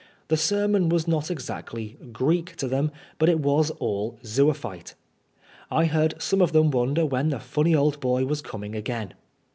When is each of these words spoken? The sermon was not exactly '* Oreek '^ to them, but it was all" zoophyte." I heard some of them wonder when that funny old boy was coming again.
The 0.29 0.35
sermon 0.37 0.89
was 0.89 1.07
not 1.07 1.29
exactly 1.29 1.95
'* 1.99 2.01
Oreek 2.19 2.45
'^ 2.53 2.55
to 2.55 2.67
them, 2.67 2.89
but 3.19 3.29
it 3.29 3.39
was 3.39 3.69
all" 3.69 4.17
zoophyte." 4.23 4.95
I 5.69 5.85
heard 5.85 6.19
some 6.19 6.41
of 6.41 6.53
them 6.53 6.71
wonder 6.71 7.05
when 7.05 7.29
that 7.29 7.43
funny 7.43 7.75
old 7.75 7.99
boy 7.99 8.25
was 8.25 8.41
coming 8.41 8.73
again. 8.75 9.13